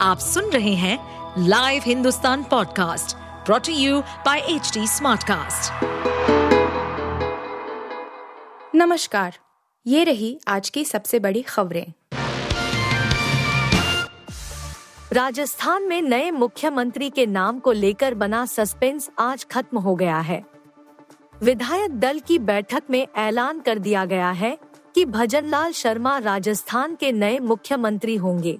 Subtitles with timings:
[0.00, 0.98] आप सुन रहे हैं
[1.38, 3.16] live Hindustan podcast
[3.46, 5.72] brought to you by H Smartcast.
[8.74, 9.38] नमस्कार,
[9.86, 11.92] ये रही आज की सबसे बड़ी खबरें।
[15.12, 20.44] राजस्थान में नए मुख्यमंत्री के नाम को लेकर बना सस्पेंस आज खत्म हो गया है।
[21.42, 24.58] विधायक दल की बैठक में ऐलान कर दिया गया है
[24.94, 28.58] कि भजनलाल शर्मा राजस्थान के नए मुख्यमंत्री होंगे।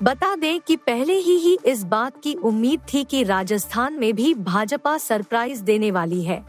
[0.00, 4.34] बता दें कि पहले ही ही इस बात की उम्मीद थी कि राजस्थान में भी
[4.34, 6.44] भाजपा सरप्राइज़ देने वाली है।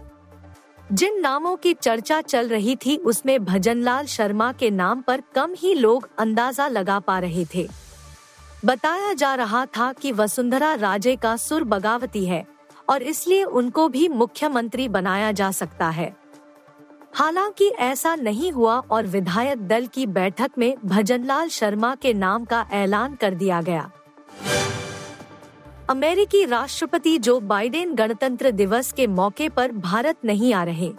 [0.92, 5.74] जिन नामों की चर्चा चल रही थी, उसमें भजनलाल शर्मा के नाम पर कम ही
[5.74, 7.68] लोग अंदाज़ा लगा पा रहे थे।
[8.66, 12.46] बताया जा रहा था कि वसुंधरा राजे का सुर बगावती है
[12.90, 16.16] और इसलिए उनको भी मुख्यमंत्री बनाया जा सकता है।
[17.16, 22.66] हालाँकि ऐसा नहीं हुआ और विधायक दल की बैठक में भजनलाल शर्मा के नाम का
[22.72, 23.90] ऐलान कर दिया गया।
[25.90, 30.92] अमेरिकी राष्ट्रपति जो बाइडेन गणतंत्र दिवस के मौके पर भारत नहीं आ रहे,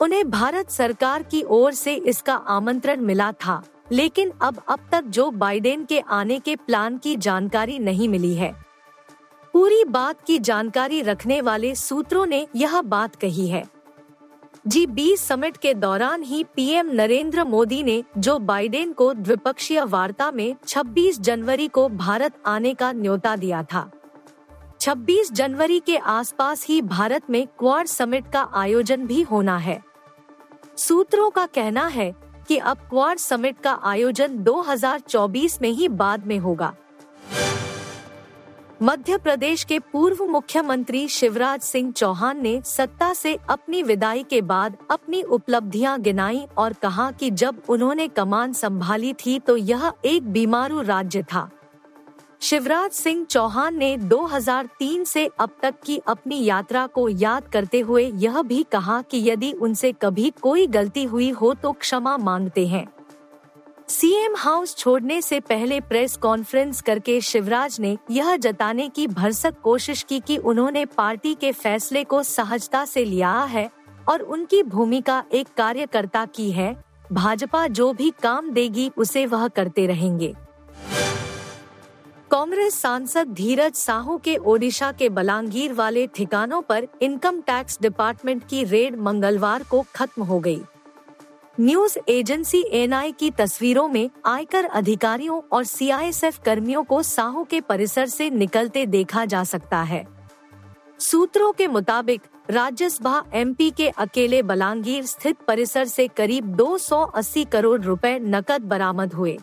[0.00, 3.62] उन्हें भारत सरकार की ओर से इसका आमंत्रण मिला था,
[3.92, 8.54] लेकिन अब अब तक जो बाइडेन के आने के प्लान की जानकारी नहीं मिली है।
[9.54, 13.75] पूरी बात की जानकारी रखने वाले सूत्रों ने यह बात कही है।
[14.68, 20.30] जी, बीस समिट के दौरान ही पीएम नरेंद्र मोदी ने जो बाइडेन को द्विपक्षीय वार्ता
[20.30, 23.90] में 26 जनवरी को भारत आने का न्योता दिया था।
[24.80, 29.82] 26 जनवरी के आसपास ही भारत में क्वार समिट का आयोजन भी होना है।
[30.76, 32.14] सूत्रों का कहना है
[32.48, 36.74] कि अब क्वार समिट का आयोजन 2024 में ही बाद में होगा।
[38.82, 44.76] मध्य प्रदेश के पूर्व मुख्यमंत्री शिवराज सिंह चौहान ने सत्ता से अपनी विदाई के बाद
[44.90, 50.80] अपनी उपलब्धियाँ गिनाई और कहा कि जब उन्होंने कमान संभाली थी तो यह एक बीमारू
[50.80, 51.48] राज्य था।
[52.40, 58.04] शिवराज सिंह चौहान ने 2003 से अब तक की अपनी यात्रा को याद करते हुए
[58.14, 62.86] यह भी कहा कि यदि उनसे कभी कोई गलती हुई हो तो क्षमा मांगते हैं।
[63.88, 70.02] सीएम हाउस छोड़ने से पहले प्रेस कॉन्फ्रेंस करके शिवराज ने यह जताने की भरसक कोशिश
[70.02, 73.68] की कि उन्होंने पार्टी के फैसले को सहजता से लिया है
[74.08, 76.74] और उनकी भूमिका एक कार्यकर्ता की है
[77.12, 80.34] भाजपा जो भी काम देगी, उसे वह करते रहेंगे
[82.30, 88.64] कांग्रेस सांसद धीरज साहू के ओडिशा के बलांगीर वाले ठिकानों पर इनकम टैक्स डिपार्टमेंट की
[88.64, 90.60] रेड मंगलवार को खत्म हो गई।
[91.60, 98.06] न्यूज़ एजेंसी एनआई की तस्वीरों में आयकर अधिकारियों और सीआईएसएफ कर्मियों को साहू के परिसर
[98.06, 100.06] से निकलते देखा जा सकता है।
[100.98, 108.18] सूत्रों के मुताबिक राज्यसभा एमपी के अकेले बलांगीर स्थित परिसर से करीब 280 करोड़ रुपए
[108.18, 109.38] नकद बरामद हुए।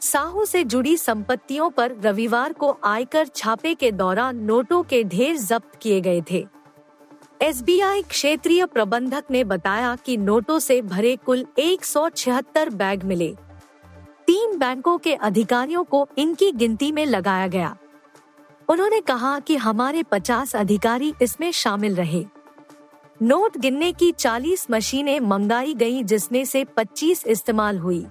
[0.00, 5.78] साहू से जुड़ी संपत्तियों पर रविवार को आयकर छापे के दौरान नोटों के ढेर जब्त
[5.82, 6.46] किए गए थे।
[7.42, 13.36] एसबीआई क्षेत्रीय प्रबंधक ने बताया कि नोटों से भरे कुल 176 बैग मिले।
[14.26, 17.76] तीन बैंकों के अधिकारियों को इनकी गिनती में लगाया गया।
[18.68, 22.24] उन्होंने कहा कि हमारे 50 अधिकारी इसमें शामिल रहे।
[23.22, 28.06] नोट गिनने की 40 मशीनें मंगाई गईं, जिसमें से 25 इस्तेमाल हुई।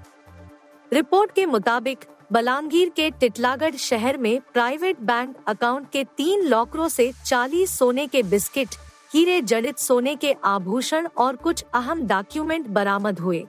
[0.94, 2.00] रिपोर्ट के मुताबिक,
[2.32, 8.24] बलांगीर के टिटलागढ़ शहर में प्राइवेट बैंक अकाउंट के तीन लॉकरों से 40 सोने के
[8.24, 8.68] बिस्किट
[9.14, 13.44] हीरे जड़ित सोने के आभूषण और कुछ अहम डॉक्यूमेंट बरामद हुए।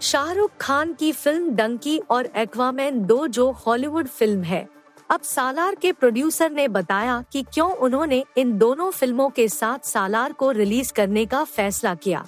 [0.00, 4.66] शाहरुख खान की फ़िल्म डंकी और एक्वामैन दो जो हॉलीवुड फ़िल्म है।
[5.10, 10.32] अब सालार के प्रोड्यूसर ने बताया कि क्यों उन्होंने इन दोनों फ़िल्मों के साथ सालार
[10.32, 12.24] को रिलीज़ करने का फैसला किया।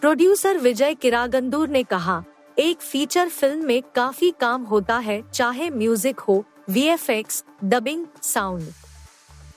[0.00, 2.22] प्रोड्यूसर विजय किरागंदूर ने कहा,
[2.56, 8.72] एक फीचर फ़िल्म में काफ़ी काम होता है, चाहे म्यूज़िक हो वीएफएक्स डबिंग साउंड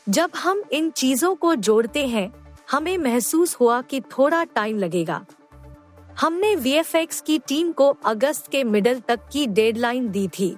[0.09, 5.25] जब हम इन चीज़ों को जोड़ते हैं, हमें महसूस हुआ कि थोड़ा टाइम लगेगा।
[6.21, 10.57] हमने वीएफएक्स की टीम को अगस्त के मिडल तक की डेडलाइन दी थी।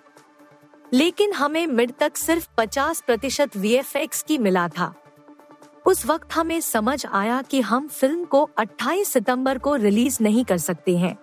[0.93, 4.95] लेकिन हमें मिड तक सिर्फ़ 50 प्रतिशत वी की मिला था।
[5.85, 10.57] उस वक्त हमें समझ आया कि हम फ़िल्म को 28 सितंबर को रिलीज़ नहीं कर
[10.57, 11.17] सकते हैं।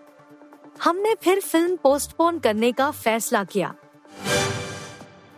[0.82, 3.74] हमने फिर फ़िल्म पोस्टपोन करने का फैसला किया।